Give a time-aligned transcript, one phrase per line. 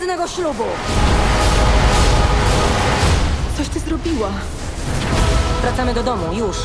[0.00, 0.64] Żadnego ślubu!
[3.56, 4.28] Coś ty zrobiła.
[5.62, 6.56] Wracamy do domu, już.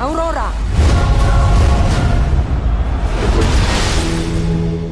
[0.00, 0.52] Aurora!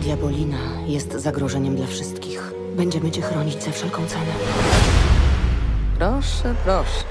[0.01, 0.57] Diabolina
[0.87, 2.53] jest zagrożeniem dla wszystkich.
[2.77, 4.33] Będziemy cię chronić za wszelką cenę.
[5.99, 7.05] Proszę, proszę.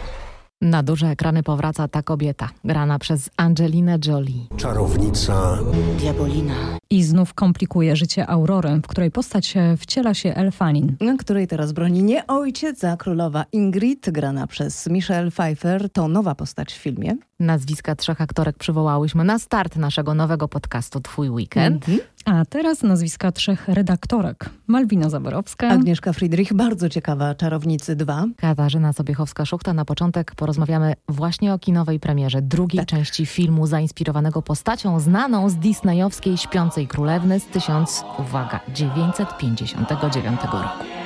[0.61, 4.47] Na duże ekrany powraca ta kobieta, grana przez Angelinę Jolie.
[4.57, 5.57] Czarownica
[5.99, 6.53] Diabolina.
[6.89, 10.95] I znów komplikuje życie Aurory, w której postać e, wciela się Elfanin.
[11.19, 15.89] której teraz broni nie ojciec, a królowa Ingrid, grana przez Michelle Pfeiffer.
[15.89, 17.15] To nowa postać w filmie.
[17.39, 21.85] Nazwiska trzech aktorek przywołałyśmy na start naszego nowego podcastu Twój Weekend.
[22.25, 24.49] A teraz nazwiska trzech redaktorek.
[24.67, 28.25] Malwina Zaborowska, Agnieszka Friedrich, bardzo ciekawa Czarownicy 2.
[28.37, 29.73] Katarzyna Sobiechowska-Szuchta.
[29.73, 32.87] Na początek porozmawiamy właśnie o kinowej premierze drugiej Tak.
[32.89, 36.37] części filmu zainspirowanego postacią znaną z disneyowskiej
[36.75, 41.04] Śpiącej Królewny z 1000, uwaga, 959 roku.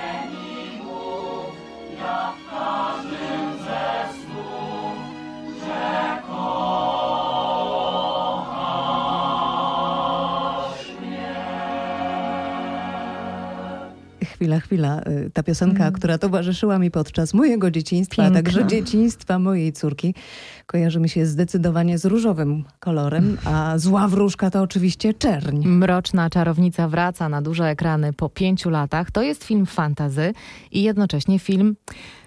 [14.40, 15.02] Chwila, chwila.
[15.28, 18.42] y, Ta piosenka, która towarzyszyła mi podczas mojego dzieciństwa, a Piękna.
[18.44, 20.16] także dzieciństwa mojej córki,
[20.66, 25.68] kojarzy mi się zdecydowanie z różowym kolorem, a zła wróżka to oczywiście czerń.
[25.68, 29.12] Mroczna czarownica wraca na duże ekrany po pięciu latach.
[29.12, 30.34] To jest film fantazy
[30.72, 31.76] i jednocześnie film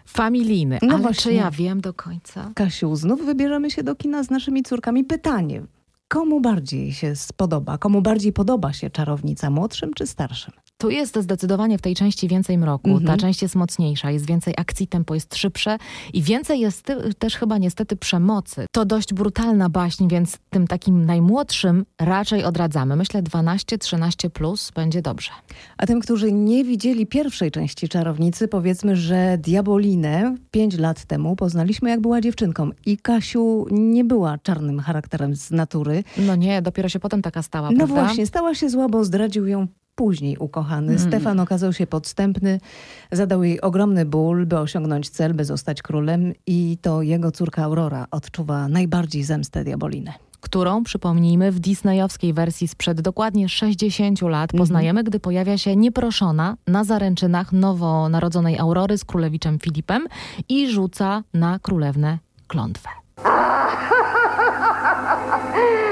[0.07, 0.79] familijny.
[0.83, 1.23] No Ale właśnie.
[1.23, 2.51] czy ja wiem do końca?
[2.55, 5.05] Kasiu, znów wybierzemy się do kina z naszymi córkami.
[5.05, 5.63] Pytanie,
[6.09, 7.79] komu bardziej się spodoba?
[7.79, 10.53] Komu bardziej podoba się czarownica, młodszym czy starszym?
[10.83, 12.91] Tu jest zdecydowanie w tej części więcej mroku.
[12.91, 13.07] Mhm.
[13.07, 15.79] Ta część jest mocniejsza, jest więcej akcji, tempo jest szybsze
[16.13, 18.67] i więcej jest ty- też chyba niestety przemocy.
[18.73, 22.97] To dość brutalna baśń, więc tym takim najmłodszym raczej odradzamy.
[22.97, 25.31] Myślę 12-13 plus będzie dobrze.
[25.77, 31.91] A tym, którzy nie widzieli pierwszej części Czarownicy, powiedzmy, że Diabolinę pięć lat temu poznaliśmy,
[31.91, 32.71] jak była dziewczynką.
[32.87, 36.05] I Kasiu nie była czarnym charakterem z natury.
[36.19, 37.95] No nie, dopiero się potem taka stała, No prawda?
[37.95, 40.99] właśnie, stała się zła, bo zdradził ją później ukochany.
[40.99, 42.61] Stefan okazał się podstępny,
[43.13, 48.07] zadał jej ogromny ból, by osiągnąć cel, by zostać królem i to jego córka Aurora
[48.11, 50.13] odczuwa najbardziej zemstę Diabolinę.
[50.41, 56.85] którą, przypomnijmy, w disneyowskiej wersji sprzed dokładnie 60 lat poznajemy, gdy pojawia się nieproszona na
[56.85, 60.07] zaręczynach nowonarodzonej Aurory z królewiczem Filipem
[60.49, 62.89] i rzuca na królewnę klątwę.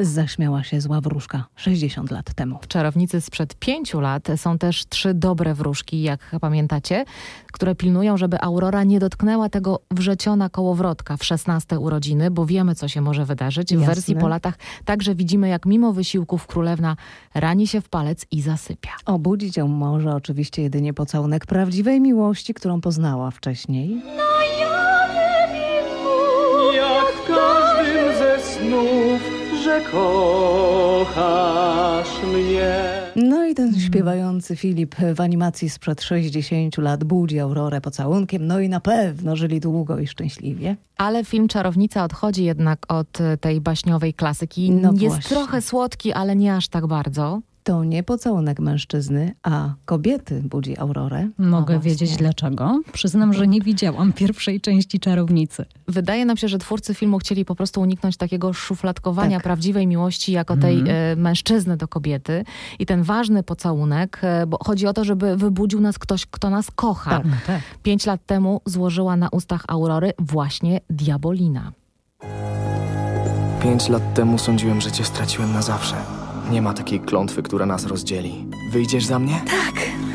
[0.00, 2.58] Zaśmiała się zła wróżka 60 lat temu.
[2.62, 7.04] W Czarownicy sprzed pięciu lat są też trzy dobre wróżki, jak pamiętacie,
[7.52, 12.88] które pilnują, żeby Aurora nie dotknęła tego wrzeciona kołowrotka w 16 urodziny, bo wiemy, co
[12.88, 13.68] się może wydarzyć.
[13.68, 13.86] W Jasne.
[13.86, 16.96] wersji po latach także widzimy, jak mimo wysiłków królewna
[17.34, 18.90] rani się w palec i zasypia.
[19.06, 24.02] Obudzić ją może oczywiście jedynie pocałunek prawdziwej miłości, którą poznała wcześniej.
[24.60, 24.69] Jak
[29.70, 31.42] że kochasz
[32.22, 32.74] mnie.
[33.16, 38.68] No i ten śpiewający Filip w animacji sprzed 60 lat budzi Aurorę pocałunkiem, no i
[38.68, 40.76] na pewno żyli długo i szczęśliwie.
[40.96, 44.70] Ale film Czarownica odchodzi jednak od tej baśniowej klasyki.
[44.70, 45.36] No Jest właśnie.
[45.36, 47.40] trochę słodki, ale nie aż tak bardzo.
[47.70, 51.28] To nie pocałunek mężczyzny, a kobiety budzi Aurorę.
[51.38, 51.90] Mogę właśnie.
[51.90, 52.80] wiedzieć dlaczego.
[52.92, 55.64] Przyznam, że nie widziałam pierwszej części Czarownicy.
[55.88, 59.44] Wydaje nam się, że twórcy filmu chcieli po prostu uniknąć takiego szufladkowania Tak.
[59.44, 62.44] prawdziwej miłości jako tej e, mężczyzny do kobiety.
[62.78, 66.70] I ten ważny pocałunek, e, bo chodzi o to, żeby wybudził nas ktoś, kto nas
[66.70, 67.10] kocha.
[67.10, 67.60] Tak, tak.
[67.82, 71.72] Pięć lat temu złożyła na ustach Aurory właśnie Diabolina.
[73.62, 76.19] Pięć lat temu sądziłem, że cię straciłem na zawsze.
[76.50, 78.46] Nie ma takiej klątwy, która nas rozdzieli.
[78.72, 79.40] Wyjdziesz za mnie?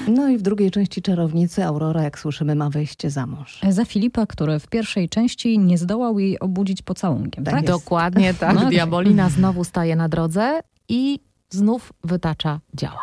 [0.08, 3.60] No i w drugiej części Czarownicy Aurora, jak słyszymy, ma wyjście za mąż.
[3.70, 7.66] Za Filipa, który w pierwszej części nie zdołał jej obudzić pocałunkiem, Tak tak?
[7.66, 8.56] Dokładnie tak.
[8.56, 8.70] No.
[8.70, 10.60] Diabolina znowu staje na drodze
[10.90, 13.02] i znów wytacza działa.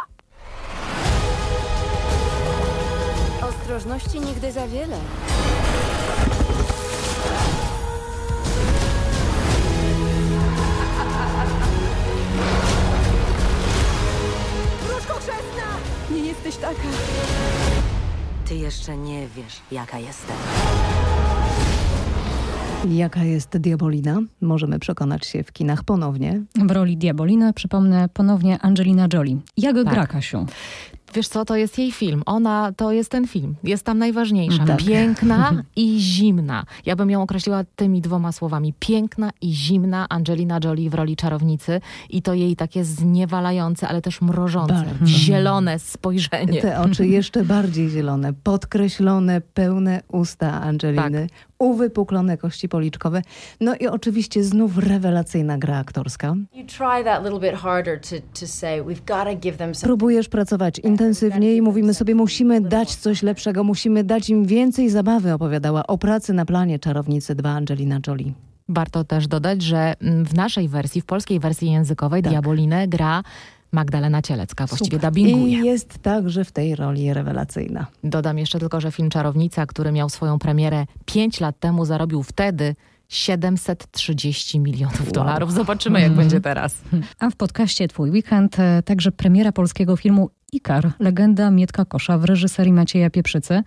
[3.43, 4.97] Ostrożności nigdy za wiele.
[15.03, 15.63] Wróżko chrzestna!
[16.11, 16.83] Nie jesteś taka.
[18.49, 20.37] Ty jeszcze nie wiesz, jaka jestem.
[22.89, 24.19] Jaka jest Diabolina?
[24.41, 26.43] Możemy przekonać się w kinach ponownie.
[26.67, 29.37] W roli Diaboliny, przypomnę, ponownie Angelina Jolie.
[29.57, 30.11] Jak gra Tak.
[30.11, 30.47] Kasiu?
[31.15, 32.23] Wiesz co, to jest jej film.
[32.27, 33.55] Ona, to jest ten film.
[33.65, 34.65] Jest tam najważniejsza.
[34.65, 34.79] Tak.
[34.79, 36.65] Piękna i zimna.
[36.87, 38.75] Ja bym ją określiła tymi dwoma słowami.
[38.79, 41.81] Piękna i zimna Angelina Jolie w roli czarownicy
[42.11, 45.07] i to jej takie zniewalające, ale też mrożące, Bardzo.
[45.07, 46.63] zielone spojrzenie.
[46.63, 51.27] Te oczy jeszcze bardziej zielone, podkreślone, pełne usta Angeliny,
[51.63, 53.23] uwypuklone kości policzkowe.
[53.61, 56.35] No i oczywiście znów rewelacyjna gra aktorska.
[59.83, 65.33] Próbujesz pracować intensywniej i mówimy sobie, musimy dać coś lepszego, musimy dać im więcej zabawy,
[65.33, 68.33] opowiadała o pracy na planie Czarownicy 2 Angelina Jolie.
[68.69, 72.33] Warto też dodać, że w naszej wersji, w polskiej wersji językowej Tak.
[72.33, 73.23] Diabolinę gra
[73.73, 75.11] Magdalena Cielecka, właściwie Super.
[75.11, 75.59] dubbinguje.
[75.59, 77.87] I jest także w tej roli rewelacyjna.
[78.05, 82.75] Dodam jeszcze tylko, że film Czarownica, który miał swoją premierę 5 lat temu, zarobił wtedy
[83.09, 85.53] 730 milionów dolarów.
[85.53, 86.83] Zobaczymy, jak będzie teraz.
[87.19, 92.25] A w podcaście Twój Weekend e, także premiera polskiego filmu Ikar, legenda Mietka Kosza w
[92.25, 93.63] reżyserii Macieja Pieprzycy.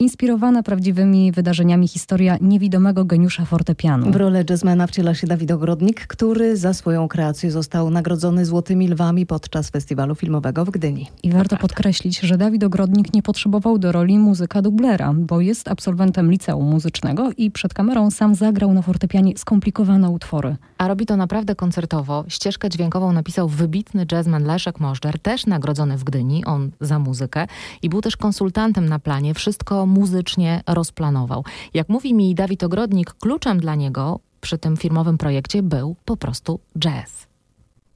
[0.00, 4.10] Inspirowana prawdziwymi wydarzeniami historia niewidomego geniusza fortepianu.
[4.12, 9.26] W rolę jazzmana wciela się Dawid Ogrodnik, który za swoją kreację został nagrodzony Złotymi Lwami
[9.26, 11.06] podczas festiwalu filmowego w Gdyni.
[11.22, 16.30] I warto podkreślić, że Dawid Ogrodnik nie potrzebował do roli muzyka dublera, bo jest absolwentem
[16.30, 20.56] liceum muzycznego i przed kamerą sam zagrał na fortepianie skomplikowane utwory.
[20.78, 22.24] A robi to naprawdę koncertowo.
[22.28, 27.46] Ścieżkę dźwiękową napisał wybitny jazzman Leszek Możdżer, też nagrodzony w Gdyni, on za muzykę.
[27.82, 31.44] I był też konsultantem na planie, wszystko muzycznie rozplanował.
[31.74, 36.60] Jak mówi mi Dawid Ogrodnik, kluczem dla niego przy tym filmowym projekcie był po prostu
[36.78, 37.27] jazz.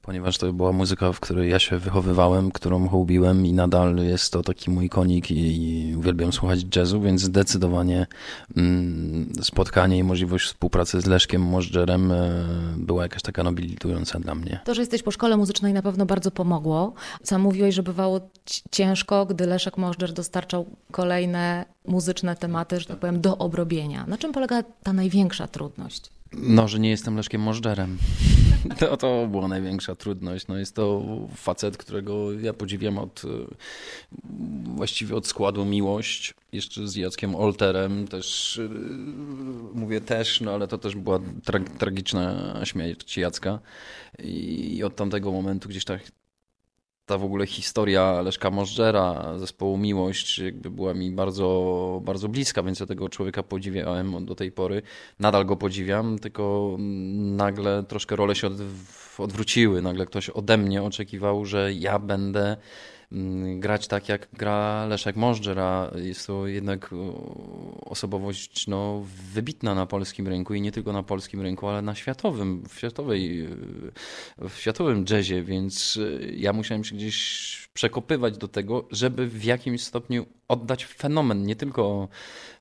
[0.03, 4.41] Ponieważ to była muzyka, w której ja się wychowywałem, którą hołbiłem i nadal jest to
[4.41, 8.07] taki mój konik i, uwielbiam słuchać jazzu, więc zdecydowanie
[8.57, 12.45] mm, spotkanie i możliwość współpracy z Leszkiem Możdżerem e,
[12.77, 14.59] była jakaś taka nobilitująca dla mnie.
[14.65, 16.93] To, że jesteś po szkole muzycznej na pewno bardzo pomogło.
[17.23, 22.97] Sam mówiłeś, że bywało ci- ciężko, gdy Leszek Możdżer dostarczał kolejne muzyczne tematy, że tak
[22.97, 24.05] powiem, do obrobienia.
[24.07, 26.09] Na czym polega ta największa trudność?
[26.37, 27.97] No, że nie jestem Leszkiem Możdżerem.
[28.79, 30.47] To, to była największa trudność.
[30.47, 31.03] No, jest to
[31.35, 33.27] facet, którego ja podziwiam od e,
[34.75, 38.69] właściwie od składu Miłość, jeszcze z Jackiem Olterem też, e,
[39.73, 43.59] mówię też, no ale to też była tra tragiczna śmierć Jacka
[44.23, 46.01] i od tamtego momentu gdzieś tak
[47.05, 52.79] ta w ogóle historia Leszka Możdżera, zespołu Miłość, jakby była mi bardzo, bardzo bliska, więc
[52.79, 54.81] ja tego człowieka podziwiałem od- do tej pory.
[55.19, 56.75] Nadal go podziwiam, tylko
[57.19, 58.53] nagle troszkę role się od,
[59.17, 59.81] odwróciły.
[59.81, 62.57] Nagle ktoś ode mnie oczekiwał, że ja będę
[63.55, 69.85] grać tak, jak gra Leszek Możdżer, a jest to jednak o, osobowość no, wybitna na
[69.85, 73.47] polskim rynku i nie tylko na polskim rynku, ale na światowym, w, światowej,
[74.49, 79.83] w światowym jazzie, więc y, ja musiałem się gdzieś przekopywać do tego, żeby w jakimś
[79.83, 82.07] stopniu oddać fenomen, nie tylko,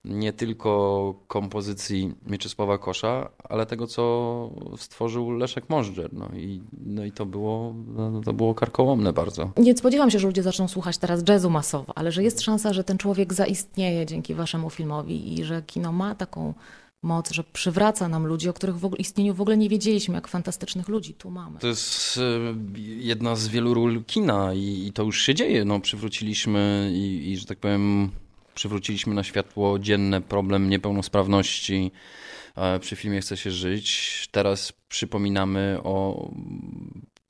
[0.05, 6.13] nie tylko kompozycji Mieczysława Kosza, ale tego, co stworzył Leszek Możdżer.
[6.13, 9.51] No i, no i to, było, no, to było karkołomne bardzo.
[9.57, 12.85] Nie spodziewam się, że ludzie zaczną słuchać teraz jazzu masowo, ale że jest szansa, że
[12.85, 16.55] ten człowiek zaistnieje dzięki waszemu filmowi i że kino ma taką
[17.03, 20.29] moc, że przywraca nam ludzi, o których w ogóle istnieniu w ogóle nie wiedzieliśmy, jak
[20.29, 21.59] fantastycznych ludzi tu mamy.
[21.59, 22.21] To jest e,
[22.99, 25.65] jedna z wielu ról kina i, i to już się dzieje.
[25.65, 28.11] No, przywróciliśmy i, i, że tak powiem,
[28.55, 31.91] przywróciliśmy na światło dzienne problem niepełnosprawności.
[32.81, 34.29] Przy filmie Chce się żyć.
[34.33, 36.29] Teraz przypominamy o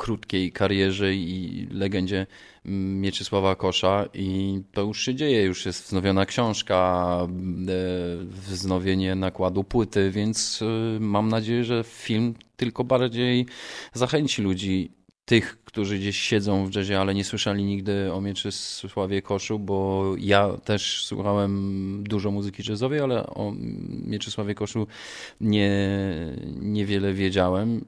[0.02, 2.26] krótkiej karierze i legendzie
[2.64, 4.08] Mieczysława Kosza.
[4.14, 11.00] I to już się dzieje, już jest wznowiona książka, e, wznowienie nakładu płyty, więc e,
[11.00, 13.46] mam nadzieję, że film tylko bardziej
[13.92, 14.90] zachęci ludzi,
[15.24, 20.48] tych, którzy gdzieś siedzą w jazzie, ale nie słyszeli nigdy o Mieczysławie Koszu, bo ja
[20.64, 23.52] też słuchałem dużo muzyki jazzowej, ale o
[24.06, 24.86] Mieczysławie Koszu
[25.40, 25.70] nie,
[26.60, 27.84] niewiele wiedziałem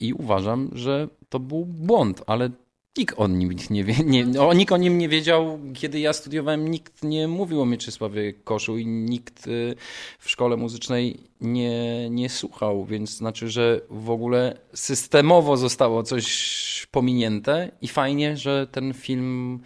[0.00, 2.50] i uważam, że to był błąd, ale
[2.98, 6.70] nikt o nim nie wie, nie, o, nikt o nim nie wiedział, kiedy ja studiowałem,
[6.70, 9.74] nikt nie mówił o Mieczysławie Koszu i nikt y,
[10.18, 17.70] w szkole muzycznej nie, nie słuchał, więc znaczy, że w ogóle systemowo zostało coś pominięte
[17.80, 19.60] i fajnie, że ten film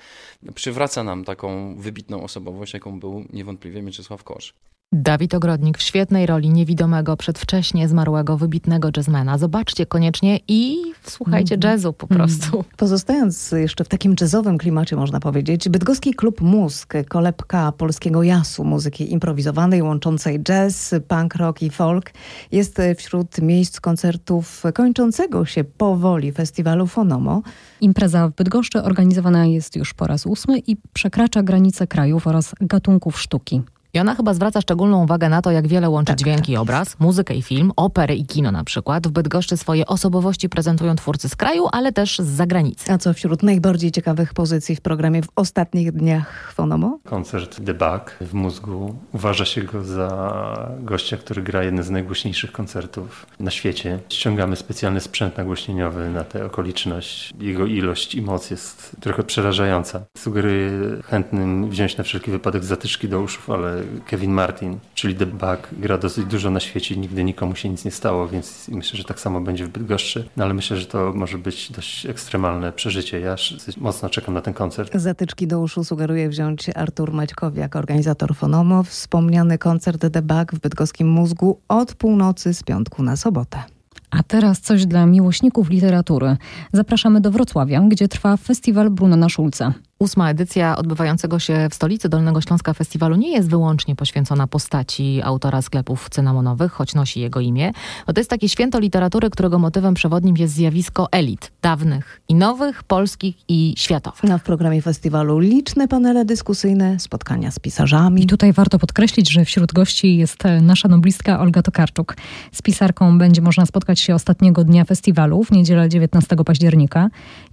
[0.55, 4.55] przywraca nam taką wybitną osobowość, jaką był niewątpliwie Mieczysław Kosz.
[4.95, 9.39] Dawid Ogrodnik w świetnej roli niewidomego, przedwcześnie zmarłego, wybitnego jazzmana.
[9.39, 12.65] Zobaczcie koniecznie i Słuchajcie jazzu po prostu.
[12.77, 19.13] Pozostając jeszcze w takim jazzowym klimacie, można powiedzieć, bydgoski klub Mózg, kolebka polskiego jasu, muzyki
[19.13, 22.11] improwizowanej, łączącej jazz, punk rock i folk,
[22.53, 27.43] jest wśród miejsc koncertów kończącego się powoli festiwalu Fonomo.
[27.81, 33.21] Impreza w Bydgoszczy organizowana jest już po raz ósmy i przekracza granice krajów oraz gatunków
[33.21, 33.63] sztuki.
[33.95, 37.35] I ona chyba zwraca szczególną uwagę na to, jak wiele łączy dźwięk i obraz, muzykę
[37.35, 39.07] i film, operę i kino na przykład.
[39.07, 42.93] W Bydgoszczy swoje osobowości prezentują twórcy z kraju, ale też z zagranicy.
[42.93, 46.99] A co wśród najbardziej ciekawych pozycji w programie w ostatnich dniach Fonomo?
[47.05, 48.95] Koncert The Bug w mózgu.
[49.13, 53.99] Uważa się go za gościa, który gra jeden z najgłośniejszych koncertów na świecie.
[54.09, 57.33] Ściągamy specjalny sprzęt nagłośnieniowy na tę okoliczność.
[57.41, 60.01] Jego ilość i moc jest trochę przerażająca.
[60.19, 60.71] Sugeruję
[61.05, 65.99] chętnym wziąć na wszelki wypadek zatyczki do uszów, ale Kevin Martin, czyli The Bug, gra
[65.99, 69.21] dosyć dużo na świecie i nigdy nikomu się nic nie stało, więc myślę, że tak
[69.21, 70.29] samo będzie w Bydgoszczy.
[70.37, 73.21] No ale myślę, że to może być dość ekstremalne przeżycie.
[73.21, 73.37] Ja
[73.77, 74.93] mocno czekam na ten koncert.
[74.95, 78.83] Zatyczki do uszu sugeruje wziąć Artur Maćkowiak, organizator Fonomo.
[78.83, 83.63] Wspomniany koncert The Bug w bydgoskim mózgu od północy z piątku na sobotę.
[84.11, 86.37] A teraz coś dla miłośników literatury.
[86.73, 89.75] Zapraszamy do Wrocławia, gdzie trwa festiwal Brunona Szulca.
[90.03, 95.63] Ósma edycja odbywającego się w stolicy Dolnego Śląska Festiwalu nie jest wyłącznie poświęcona postaci autora
[95.63, 97.73] sklepów cynamonowych, choć nosi jego imię.
[98.07, 103.37] To jest takie święto literatury, którego motywem przewodnim jest zjawisko elit, dawnych i nowych, polskich
[103.49, 104.23] i światowych.
[104.25, 108.23] No, w programie festiwalu liczne panele dyskusyjne, spotkania z pisarzami.
[108.23, 112.17] I tutaj warto podkreślić, że wśród gości jest nasza noblistka Olga Tokarczuk.
[112.53, 117.09] Z pisarką będzie można spotkać się ostatniego dnia festiwalu, w niedzielę 19 października.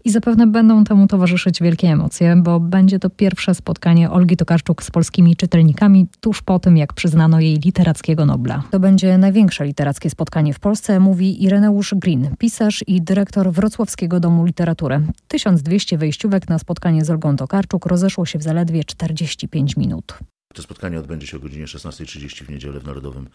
[0.06, 4.91] I zapewne będą temu towarzyszyć wielkie emocje bo będzie to pierwsze spotkanie Olgi Tokarczuk z
[4.91, 8.63] polskimi czytelnikami tuż po tym, jak przyznano jej literackiego Nobla.
[8.72, 14.46] To będzie największe literackie spotkanie w Polsce, mówi Ireneusz Green, pisarz i dyrektor Wrocławskiego Domu
[14.46, 15.01] Literatury.
[15.27, 20.19] 1200 wejściówek na spotkanie z Olgą Tokarczuk rozeszło się w zaledwie 45 minut.
[20.53, 23.29] To spotkanie odbędzie się o godzinie 16.30 w niedzielę w Narodowym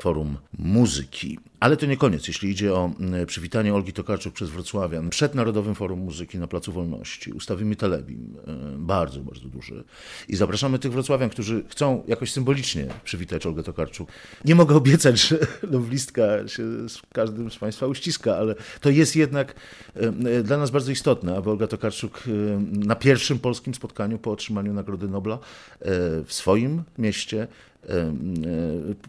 [0.00, 1.38] Forum Muzyki.
[1.60, 2.90] Ale to nie koniec, jeśli idzie o
[3.26, 5.10] przywitanie Olgi Tokarczuk przez Wrocławian.
[5.10, 9.84] Przed Narodowym Forum Muzyki na Placu Wolności ustawimy telebim, e, bardzo, bardzo duży.
[10.28, 14.08] I zapraszamy tych wrocławian, którzy chcą jakoś symbolicznie przywitać Olgę Tokarczuk.
[14.44, 15.38] Nie mogę obiecać, że
[15.70, 19.54] nowlistka się z każdym z Państwa uściska, ale to jest jednak
[19.96, 22.22] e, e, dla nas bardzo istotne, aby Olga Tokarczuk
[22.72, 25.38] na pierwszym polskim spotkaniu po otrzymaniu Nagrody Nobla
[26.24, 27.48] w swoim mieście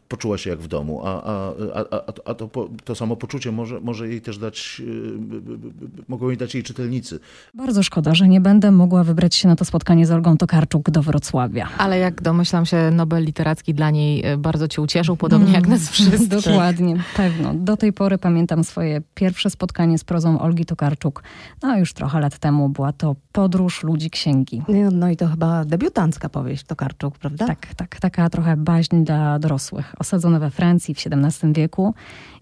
[0.08, 1.54] poczuła się jak w domu, a, a,
[1.92, 2.50] a, a to,
[2.84, 7.20] to samo poczucie może, może jej też dać, y, mogą jej dać jej czytelnicy.
[7.54, 11.02] Bardzo szkoda, że nie będę mogła wybrać się na to spotkanie z Olgą Tokarczuk do
[11.02, 11.70] Wrocławia.
[11.78, 15.90] Ale jak domyślam się, Nobel Literacki dla niej y, bardzo cię ucieszył, podobnie jak nas
[15.90, 16.28] wszystkich.
[16.28, 17.54] Dokładnie, pewno.
[17.54, 21.24] Do tej pory pamiętam swoje pierwsze spotkanie z prozą Olgi Tokarczuk.
[21.64, 24.62] No już trochę lat temu była to Podróż ludzi księgi.
[24.92, 27.48] No i to chyba debiutancka powieść Tokarczuk, prawda?
[27.48, 28.00] Tak, tak.
[28.00, 29.96] Taka trochę baśń dla dorosłych.
[30.00, 31.94] Osadzona we Francji w XVII wieku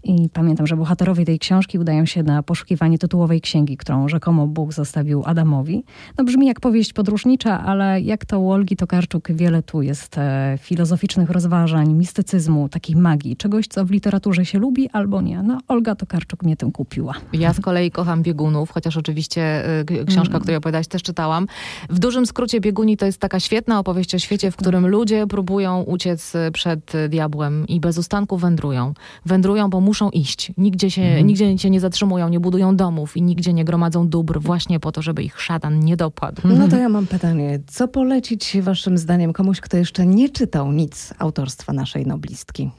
[0.05, 4.73] i pamiętam, że bohaterowie tej książki udają się na poszukiwanie tytułowej księgi, którą rzekomo Bóg
[4.73, 5.83] zostawił Adamowi.
[6.17, 10.57] No brzmi jak powieść podróżnicza, ale jak to u Olgi Tokarczuk wiele tu jest e,
[10.61, 15.43] filozoficznych rozważań, mistycyzmu, takiej magii, czegoś, co w literaturze się lubi albo nie.
[15.43, 17.13] No Olga Tokarczuk mnie tym kupiła.
[17.33, 19.41] Ja z kolei kocham biegunów, chociaż oczywiście
[19.79, 20.41] e, książka, mm.
[20.41, 21.47] której opowiadałaś, też czytałam.
[21.89, 25.81] W dużym skrócie bieguni to jest taka świetna opowieść o świecie, w którym ludzie próbują
[25.81, 28.93] uciec przed diabłem i bez ustanku wędrują.
[29.25, 30.51] Wędrują, bo muszą muszą iść.
[30.57, 31.27] Nigdzie się, mhm.
[31.27, 35.01] nigdzie się nie zatrzymują, nie budują domów i nigdzie nie gromadzą dóbr właśnie po to,
[35.01, 36.41] żeby ich szatan nie dopadł.
[36.45, 37.59] No to ja mam pytanie.
[37.67, 42.69] Co polecić waszym zdaniem komuś, kto jeszcze nie czytał nic autorstwa naszej noblistki?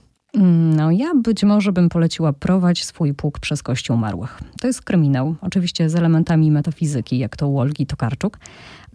[0.77, 4.41] No, ja być może bym poleciła prowadź swój pług przez kości umarłych.
[4.61, 8.39] To jest kryminał, oczywiście z elementami metafizyki, jak to u Olgi Tokarczuk,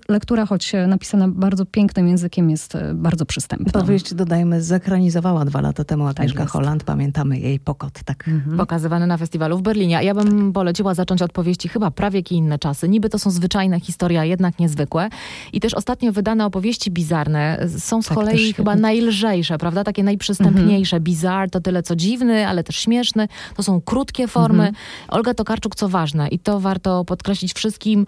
[0.09, 3.81] lektura, choć napisana bardzo pięknym językiem, jest e, bardzo przystępna.
[3.81, 6.83] Powieść, dodajmy, zakranizowała dwa lata temu Agnieszka tak Holland.
[6.83, 8.27] Pamiętamy jej pokot, tak.
[8.27, 8.57] Mhm.
[8.57, 9.99] Pokazywany na festiwalu w Berlinie.
[10.03, 12.89] Ja bym poleciła zacząć od powieści chyba prawie i inne czasy.
[12.89, 15.09] Niby to są zwyczajne historie, jednak niezwykłe.
[15.53, 19.83] I też ostatnio wydane opowieści bizarne są z tak, kolei chyba najlżejsze, prawda?
[19.83, 20.95] Takie najprzystępniejsze.
[20.95, 21.03] Mhm.
[21.03, 23.27] Bizar to tyle co dziwny, ale też śmieszny.
[23.55, 24.67] To są krótkie formy.
[24.67, 24.75] Mhm.
[25.07, 28.05] Olga Tokarczuk, co ważne, i to warto podkreślić wszystkim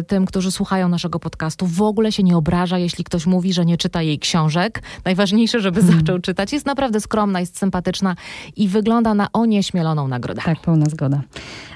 [0.00, 3.64] y, tym, którzy słuchają naszego podcastu w ogóle się nie obraża, jeśli ktoś mówi, że
[3.64, 4.82] nie czyta jej książek.
[5.04, 6.00] Najważniejsze, żeby hmm.
[6.00, 6.52] zaczął czytać.
[6.52, 8.16] Jest naprawdę skromna, jest sympatyczna
[8.56, 10.42] i wygląda na onieśmieloną nagrodę.
[10.44, 11.22] Tak, pełna zgoda.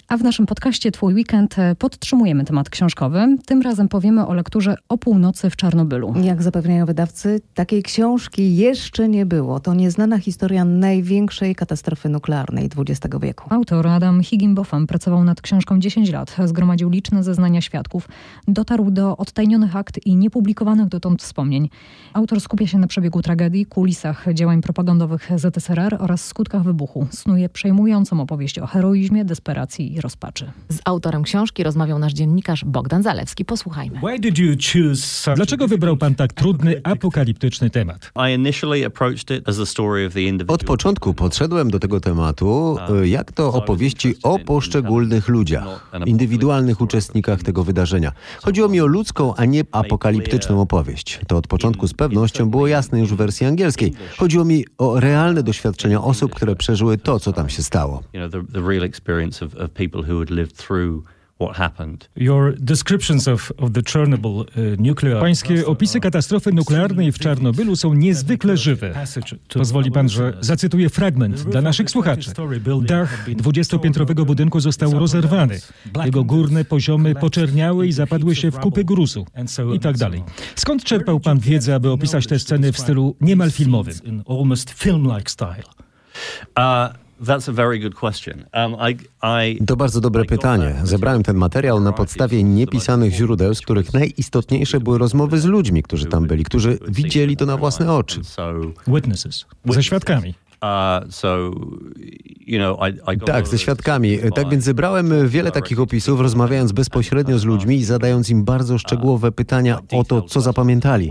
[0.09, 3.37] A w naszym podcaście Twój Weekend e, podtrzymujemy temat książkowy.
[3.47, 6.15] Tym razem powiemy o lekturze o północy w Czarnobylu.
[6.23, 9.61] Jak zapewniają wydawcy, takiej książki jeszcze nie było.
[9.61, 13.47] To nieznana historia największej katastrofy nuklearnej XX wieku.
[13.51, 18.09] Autor Adam Higginbotham pracował nad książką 10 lat, zgromadził liczne zeznania świadków,
[18.49, 21.69] dotarł do odtajnionych akt i niepublikowanych dotąd wspomnień.
[22.13, 27.07] Autor skupia się na przebiegu tragedii, kulisach działań propagandowych ZSRR oraz skutkach wybuchu.
[27.11, 30.53] Snuje przejmującą opowieść o heroizmie, desperacji i rozpaczy.
[30.69, 33.45] Z autorem książki rozmawiał nasz dziennikarz Bogdan Zalewski.
[33.45, 34.01] Posłuchajmy.
[35.37, 38.11] Dlaczego wybrał pan tak trudny, apokaliptyczny temat?
[40.49, 47.43] Od początku podszedłem do tego tematu e, jak to opowieści o poszczególnych ludziach, indywidualnych uczestnikach
[47.43, 48.13] tego wydarzenia.
[48.43, 51.21] Chodziło mi o ludzką, a nie apokaliptyczną opowieść.
[51.29, 53.93] To od początku z pewnością było jasne już w wersji angielskiej.
[54.17, 58.03] Chodziło mi o realne doświadczenia osób, które przeżyły to, co tam się stało.
[65.21, 68.95] Pańskie opisy katastrofy nuklearnej w Czarnobylu są niezwykle żywe.
[69.55, 72.31] Pozwoli pan, że zacytuję fragment dla naszych słuchaczy.
[72.87, 75.61] Dach dwudziestopiętrowego budynku został rozerwany.
[76.05, 79.27] Jego górne poziomy poczerniały i zapadły się w kupy gruzu
[79.75, 80.23] i tak dalej.
[80.57, 83.95] Skąd czerpał pan wiedzę, aby opisać te sceny w stylu niemal filmowym?
[89.67, 90.75] To bardzo dobre pytanie.
[90.85, 96.07] Zebrałem ten materiał na podstawie niepisanych źródeł, z których najistotniejsze były rozmowy z ludźmi, którzy
[96.07, 98.21] tam byli, którzy widzieli to na własne oczy.
[98.87, 99.45] Witnesses.
[99.67, 100.35] Ze świadkami.
[103.27, 104.19] Tak, ze świadkami.
[104.35, 109.33] Tak więc zebrałem wiele takich opisów, rozmawiając bezpośrednio z ludźmi i zadając im bardzo szczegółowe
[109.33, 111.11] pytania o to, co zapamiętali.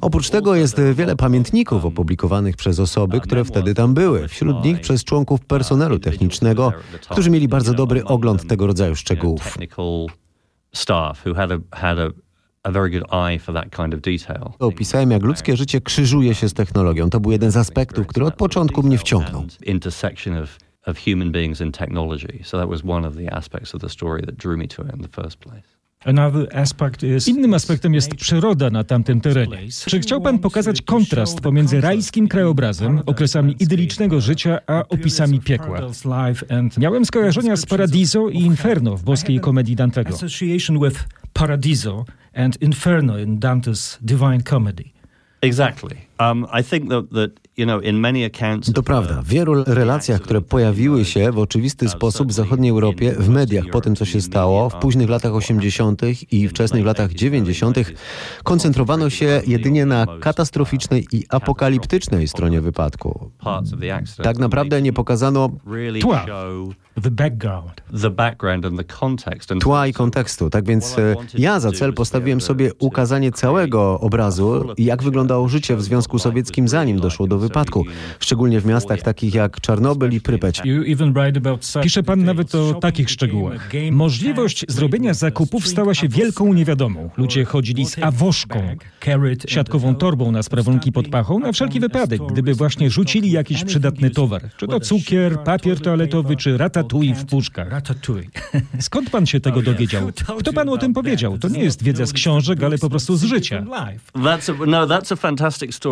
[0.00, 4.28] Oprócz tego jest wiele pamiętników opublikowanych przez osoby, które wtedy tam były.
[4.28, 6.72] Wśród nich przez członków personelu technicznego,
[7.10, 9.56] którzy mieli bardzo dobry ogląd tego rodzaju szczegółów.
[14.58, 17.10] Opisałem, jak ludzkie życie krzyżuje się z technologią.
[17.10, 19.44] To był jeden z aspektów, który od początku mnie wciągnął.
[20.86, 22.40] of human beings and technology.
[22.44, 24.94] So that was one of the aspects of the story that drew me to it
[24.94, 25.76] in the first place.
[27.26, 29.58] Innym aspektem jest przyroda na tamtym terenie.
[29.86, 35.80] Czy chciał pan pokazać kontrast pomiędzy rajskim krajobrazem, okresami idylicznego życia, a opisami piekła?
[36.78, 40.16] Miałem skojarzenia z Paradiso i Inferno w boskiej komedii Dantego.
[41.32, 44.84] Paradiso and Inferno in Dante's Divine Comedy.
[45.40, 45.96] Exactly.
[46.28, 46.46] Um,
[48.74, 49.22] to prawda.
[49.22, 53.80] W wielu relacjach, które pojawiły się w oczywisty sposób w zachodniej Europie, w mediach po
[53.80, 56.02] tym, co się stało w późnych latach 80.
[56.32, 57.78] i wczesnych latach 90.,
[58.44, 63.30] koncentrowano się jedynie na katastroficznej i apokaliptycznej stronie wypadku.
[64.22, 65.50] Tak naprawdę nie pokazano
[66.00, 66.26] tła.
[69.60, 70.50] Tła i kontekstu.
[70.50, 75.76] Tak więc e, ja za cel postawiłem sobie ukazanie całego obrazu i jak wyglądało życie
[75.76, 77.84] w Związku Sowieckim zanim doszło do wypadku,
[78.20, 80.62] szczególnie w miastach takich jak Czarnobyl i Prypeć.
[81.82, 83.70] Pisze pan nawet o takich szczegółach.
[83.90, 87.10] Możliwość zrobienia zakupów stała się wielką niewiadomą.
[87.16, 88.62] Ludzie chodzili z awoszką,
[89.48, 94.42] siatkową torbą na sprawunki pod pachą na wszelki wypadek, gdyby właśnie rzucili jakiś przydatny towar.
[94.56, 97.68] Czy to cukier, papier toaletowy, czy ratatouille w puszkach.
[98.80, 100.10] Skąd pan się tego dowiedział?
[100.38, 101.38] Kto panu o tym powiedział?
[101.38, 103.64] To nie jest wiedza z książek, ale po prostu z życia.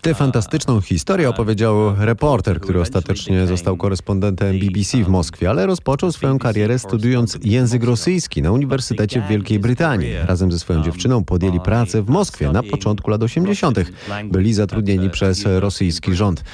[0.00, 6.38] Tę fantastyczną historię opowiedział reporter, który ostatecznie został korespondentem BBC w Moskwie, ale rozpoczął swoją
[6.38, 10.12] karierę studiując język rosyjski na Uniwersytecie w Wielkiej Brytanii.
[10.26, 13.78] Razem ze swoją dziewczyną podjęli pracę w Moskwie na początku lat 80.
[14.24, 16.44] Byli zatrudnieni przez rosyjski rząd.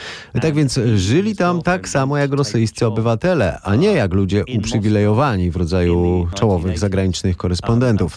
[0.40, 5.56] Tak więc żyli tam tak samo jak rosyjscy obywatele, a nie jak ludzie uprzywilejowani w
[5.56, 8.16] rodzaju czołowych zagranicznych korespondentów.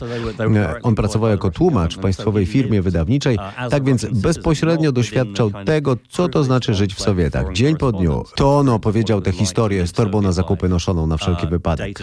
[0.84, 3.38] On pracował jako tłumacz w państwowej firmie wydawniczej,
[3.69, 7.54] tak więc więc bezpośrednio doświadczał tego, co to znaczy żyć w Sowietach.
[7.54, 8.24] Dzień po dniu.
[8.36, 12.00] To on opowiedział tę historię z torbą na zakupy noszoną na wszelki wypadek.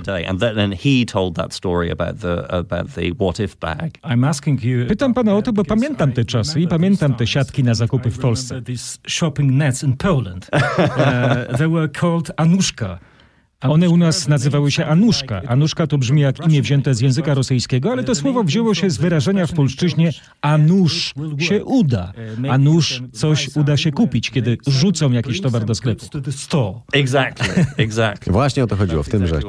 [4.88, 8.18] Pytam pana o to, bo pamiętam te czasy i pamiętam te siatki na zakupy w
[8.18, 8.62] Polsce.
[9.08, 10.50] Shopping nets in Poland.
[10.86, 12.98] Uh, they were called Anuszka.
[13.60, 15.42] One u nas nazywały się Anuszka.
[15.48, 18.96] Anuszka to brzmi jak imię wzięte z języka rosyjskiego, ale to słowo wzięło się z
[18.96, 22.12] wyrażenia w polszczyźnie Anusz się uda.
[22.50, 26.06] Anusz coś uda się kupić, kiedy rzucą jakiś towar do sklepu.
[26.92, 28.32] Exactly, exactly.
[28.32, 29.44] Właśnie o to chodziło w tym rzecz.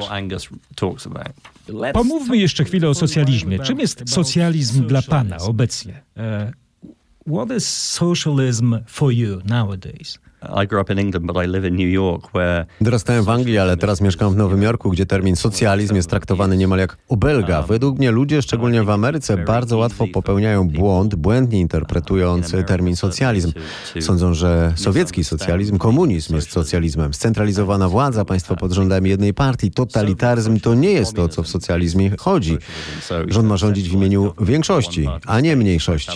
[1.93, 3.59] Pomówmy jeszcze chwilę o socjalizmie.
[3.59, 6.01] Czym jest socjalizm dla pana obecnie?
[6.15, 6.23] Uh,
[7.35, 10.19] what is socialism for you nowadays?
[12.81, 16.79] Dorastałem w Anglii, ale teraz mieszkam w Nowym Jorku, gdzie termin socjalizm jest traktowany niemal
[16.79, 17.61] jak obelga.
[17.61, 23.51] Według mnie ludzie, szczególnie w Ameryce, bardzo łatwo popełniają błąd, błędnie interpretując termin socjalizm.
[23.99, 27.13] Sądzą, że sowiecki socjalizm, komunizm jest socjalizmem.
[27.13, 31.47] Scentralizowana władza, państwo pod rządami jednej partii, totalitaryzm to nie jest to, o co w
[31.47, 32.57] socjalizmie chodzi.
[33.27, 36.11] Rząd ma rządzić w imieniu większości, a nie mniejszości.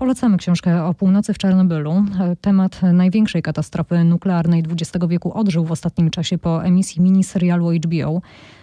[0.00, 2.04] Polecamy książkę o północy w Czarnobylu.
[2.40, 8.20] Temat największej katastrofy nuklearnej XX wieku odżył w ostatnim czasie po emisji miniserialu HBO.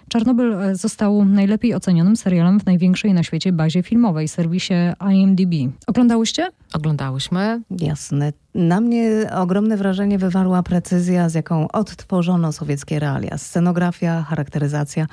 [0.09, 4.73] Czarnobyl e, został najlepiej ocenionym serialem w największej na świecie bazie filmowej, serwisie
[5.11, 5.53] IMDb.
[5.87, 6.49] Oglądałyście?
[6.73, 7.61] Oglądałyśmy.
[7.79, 8.33] Jasne.
[8.55, 13.37] Na mnie ogromne wrażenie wywarła precyzja, z jaką odtworzono sowieckie realia.
[13.37, 15.07] Scenografia, charakteryzacja,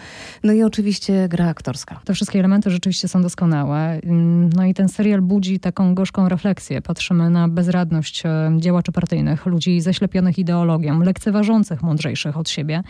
[0.44, 2.00] no i oczywiście gra aktorska.
[2.04, 3.78] Te wszystkie elementy rzeczywiście są doskonałe.
[3.78, 6.82] Mm, No i ten serial budzi taką gorzką refleksję.
[6.82, 12.82] Patrzymy na bezradność e, działaczy partyjnych, ludzi zaślepionych ideologią, lekceważących mądrzejszych od siebie,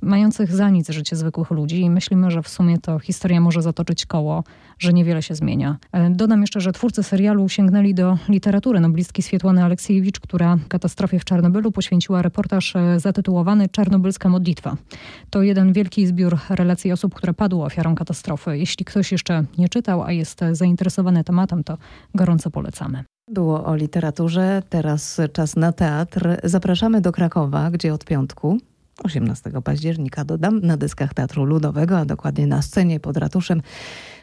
[0.00, 4.06] mających za nic życie zwykłych ludzi i myślimy, że w sumie to historia może zatoczyć
[4.06, 4.44] koło,
[4.78, 5.76] że niewiele się zmienia.
[5.92, 11.24] E, Dodam jeszcze, że twórcy serialu sięgnęli do literatury noblistki Swietłany Aleksiejewicz, która katastrofie w
[11.24, 14.76] Czarnobylu poświęciła reportaż e, zatytułowany Czarnobylska modlitwa.
[15.30, 18.58] To jeden wielki zbiór relacji osób, które padły ofiarą katastrofy.
[18.58, 21.78] Jeśli ktoś jeszcze nie czytał, a jest e, zainteresowany tematem, to
[22.14, 23.04] gorąco polecamy.
[23.30, 26.36] Było o literaturze, teraz czas na teatr.
[26.44, 28.58] Zapraszamy do Krakowa, gdzie od piątku
[29.04, 33.62] 18 października, dodam, na dyskach Teatru Ludowego, a dokładnie na scenie pod ratuszem,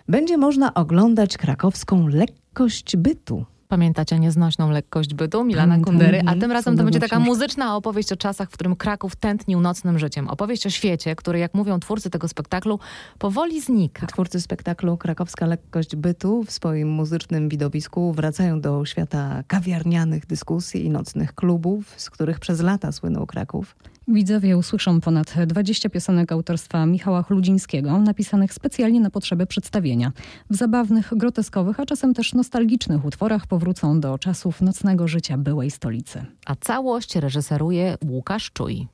[0.08, 3.46] będzie można oglądać krakowską lekkość bytu.
[3.68, 6.18] Pamiętacie nieznośną lekkość bytu Milana Pamiętam, Kundery?
[6.18, 9.62] A mhm, tym razem to będzie taka muzyczna opowieść o czasach, w którym Kraków tętnił
[9.62, 10.28] nocnym życiem.
[10.28, 12.80] Opowieść o świecie, który, jak mówią twórcy tego spektaklu,
[13.20, 14.08] powoli znika.
[14.08, 20.90] Twórcy spektaklu Krakowska lekkość bytu w swoim muzycznym widowisku wracają do świata kawiarnianych dyskusji i
[20.90, 23.76] nocnych klubów, z których przez lata słynął Kraków.
[24.08, 30.12] Widzowie usłyszą ponad 20 piosenek autorstwa Michała Chludzińskiego, napisanych specjalnie na potrzeby przedstawienia.
[30.50, 36.26] W zabawnych, groteskowych, a czasem też nostalgicznych utworach powrócą do czasów nocnego życia byłej stolicy.
[36.46, 38.88] A całość reżyseruje Łukasz Czuj.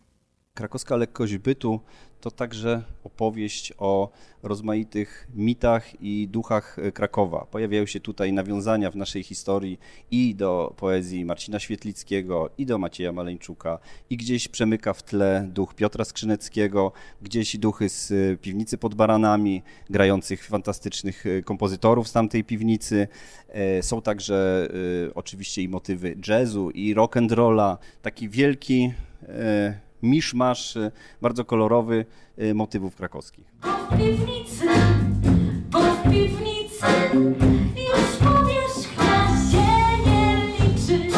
[0.62, 1.80] Krakowska lekkość bytu
[2.21, 4.10] to także opowieść o
[4.43, 7.45] rozmaitych mitach i duchach e, Krakowa.
[7.52, 9.80] Pojawiają się tutaj nawiązania w naszej historii
[10.12, 15.76] i do poezji Marcina Świetlickiego, i do Macieja Maleńczuka, i gdzieś przemyka w tle duch
[15.76, 22.43] Piotra Skrzyneckiego, gdzieś duchy z e, piwnicy pod baranami, grających fantastycznych e, kompozytorów z tamtej
[22.43, 23.08] piwnicy.
[23.82, 24.69] Są także
[25.15, 28.93] oczywiście i motywy jazzu, i rock and rolla, taki wielki
[30.04, 32.06] miszmasz, e, bardzo kolorowy
[32.38, 33.46] e, motywów krakowskich.
[33.62, 34.66] w piwnicy,
[35.70, 36.86] bo w piwnicy
[37.76, 39.68] już powierzchnia się
[40.10, 41.18] nie liczy.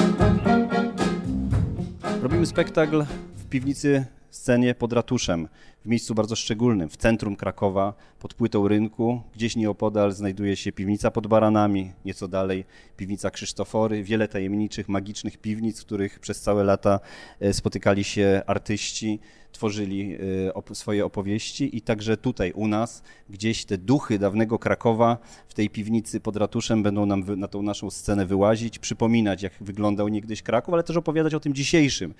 [2.21, 5.47] Robimy spektakl w piwnicy scenie pod ratuszem,
[5.85, 9.21] w miejscu bardzo szczególnym, w centrum Krakowa, pod płytą rynku.
[9.33, 12.65] Gdzieś nieopodal znajduje się piwnica pod baranami, nieco dalej
[12.97, 16.99] piwnica Krzysztofory, wiele tajemniczych, magicznych piwnic, w których przez całe lata
[17.39, 19.19] e, spotykali się artyści,
[19.51, 20.17] tworzyli
[20.71, 21.77] e, swoje opowieści.
[21.77, 25.17] I także tutaj u nas gdzieś te duchy dawnego Krakowa
[25.47, 30.07] w tej piwnicy pod ratuszem będą nam na tą naszą scenę wyłazić, przypominać jak wyglądał
[30.07, 32.13] niegdyś Kraków, ale też opowiadać o tym dzisiejszym,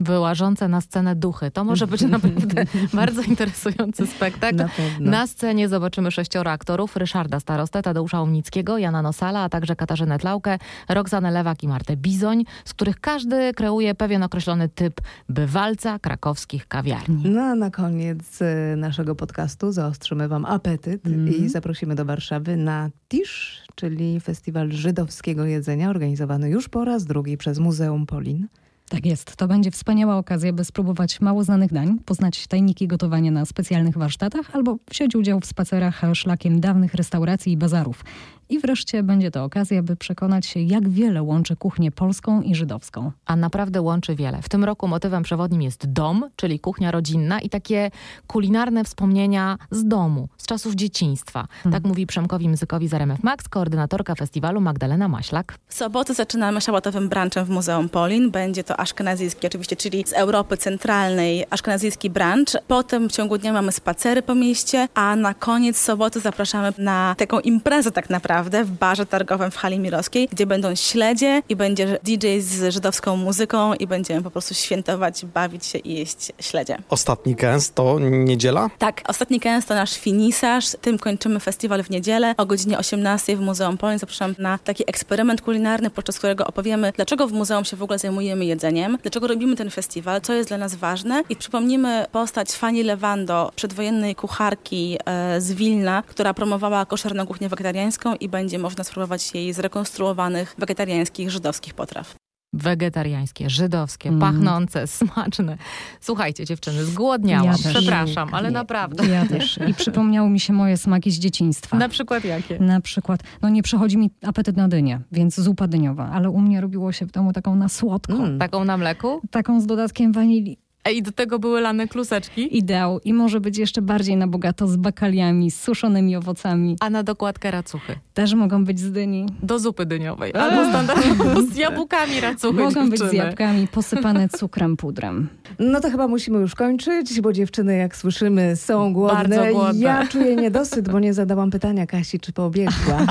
[0.00, 1.50] Wyłażące na scenę duchy.
[1.50, 4.56] To może być naprawdę bardzo interesujący spektakl.
[4.56, 4.68] Na.
[5.00, 6.96] Na scenie zobaczymy sześcioro aktorów.
[6.96, 10.58] Ryszarda Starostę, Tadeusza Omnickiego, Jana Nosala, a także Katarzynę Tlaukę,
[10.88, 17.22] Roxanę Lewak i Martę Bizoń, z których każdy kreuje pewien określony typ bywalca krakowskich kawiarni.
[17.24, 21.02] No a na koniec e, naszego podcastu zaostrzymy Wam apetyt
[21.38, 27.36] i zaprosimy do Warszawy na Tisz, czyli festiwal żydowskiego jedzenia organizowany już po raz drugi
[27.36, 28.46] przez Muzeum Polin.
[28.90, 29.36] Tak jest.
[29.36, 34.50] To będzie wspaniała okazja, by spróbować mało znanych dań, poznać tajniki gotowania na specjalnych warsztatach
[34.52, 38.04] albo wziąć udział w spacerach szlakiem dawnych restauracji i bazarów.
[38.50, 43.12] I wreszcie będzie to okazja, by przekonać się, jak wiele łączy kuchnię polską i żydowską.
[43.26, 44.42] A naprawdę łączy wiele.
[44.42, 47.90] W tym roku motywem przewodnim jest dom, czyli kuchnia rodzinna i takie
[48.26, 51.46] kulinarne wspomnienia z domu, z czasów dzieciństwa.
[51.72, 55.58] Tak mówi Przemkowi Mzykowi z RMF Max, koordynatorka festiwalu Magdalena Maślak.
[55.66, 58.30] W soboty zaczynamy szałatowym brunchem w Muzeum Polin.
[58.30, 62.56] Będzie to aszkenazyjski, oczywiście, czyli z Europy Centralnej aszkenazyjski brunch.
[62.68, 67.40] Potem w ciągu dnia mamy spacery po mieście, a na koniec soboty zapraszamy na taką
[67.40, 71.98] imprezę tak naprawdę, naprawdę w barze targowym w hali mirowskiej, gdzie będą śledzie i będzie
[72.04, 76.78] DJ z żydowską muzyką i będziemy po prostu świętować, bawić się i jeść śledzie.
[76.88, 78.70] Ostatni kęs to niedziela?
[78.78, 80.66] Tak, ostatni kęs to nasz finisarz.
[80.80, 82.34] Tym kończymy festiwal w niedzielę.
[82.36, 87.28] O godzinie 18 w Muzeum Polin zapraszam na taki eksperyment kulinarny, podczas którego opowiemy, dlaczego
[87.28, 90.74] w muzeum się w ogóle zajmujemy jedzeniem, dlaczego robimy ten festiwal, co jest dla nas
[90.74, 97.48] ważne i przypomnimy postać Fanny Lewando, przedwojennej kucharki e, z Wilna, która promowała koszerną kuchnię
[97.48, 102.14] wegetariańską i będzie można spróbować jej zrekonstruowanych wegetariańskich, żydowskich potraw.
[102.52, 104.20] Wegetariańskie, żydowskie, Mm.
[104.20, 105.58] pachnące, smaczne.
[106.00, 107.46] Słuchajcie, dziewczyny, zgłodniałam.
[107.46, 107.74] Ja też.
[107.74, 109.06] Przepraszam, ale Nie, naprawdę.
[109.06, 109.58] Ja też.
[109.68, 111.76] I przypomniały mi się moje smaki z dzieciństwa.
[111.76, 112.58] Na przykład jakie?
[112.58, 116.60] Na przykład, no nie przechodzi mi apetyt na dynię, więc zupa dyniowa, ale u mnie
[116.60, 118.14] robiło się w domu taką na słodko.
[118.38, 119.20] Taką na mleku?
[119.30, 120.58] Taką z dodatkiem wanilii.
[120.84, 122.58] A i do tego były lane kluseczki?
[122.58, 123.00] Ideał.
[123.04, 126.76] I może być jeszcze bardziej na bogato z bakaliami, z suszonymi owocami.
[126.80, 127.96] A na dokładkę racuchy?
[128.14, 129.26] Też mogą być z dyni.
[129.42, 130.34] Do zupy dyniowej.
[130.34, 133.22] Albo standardowo z jabłkami racuchy Mogą być z dziewczyny.
[133.24, 135.28] jabłkami posypane cukrem, pudrem.
[135.58, 139.36] No to chyba musimy już kończyć, bo dziewczyny, jak słyszymy, są głodne.
[139.36, 139.80] Bardzo głodne.
[139.80, 143.06] Ja czuję niedosyt, bo nie zadałam pytania Kasi, czy pobiegła.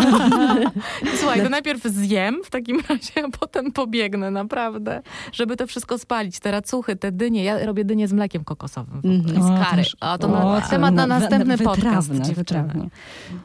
[1.19, 5.01] Słuchaj, to najpierw zjem w takim razie, a potem pobiegnę, naprawdę.
[5.32, 7.43] Żeby to wszystko spalić, te racuchy, te dynie.
[7.43, 9.77] Ja robię dynie z mlekiem kokosowym ogóle, O, z kary.
[9.84, 12.12] też- A to o, na, to temat na no, następny wy- podcast.
[12.34, 12.89] wytrawnie.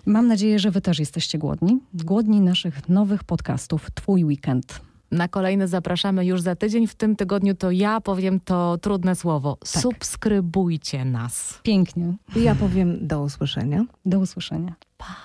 [0.07, 1.81] Mam nadzieję, że wy też jesteście głodni.
[1.95, 4.81] Głodni naszych nowych podcastów Twój Weekend.
[5.11, 6.87] Na kolejny zapraszamy już za tydzień.
[6.87, 9.57] W tym tygodniu to ja powiem to trudne słowo.
[9.73, 9.83] Tak.
[9.83, 11.61] Subskrybujcie nas.
[11.63, 12.15] Pięknie.
[12.37, 13.85] Ja powiem do usłyszenia.
[14.07, 14.75] Do usłyszenia.
[14.99, 15.17] Pa.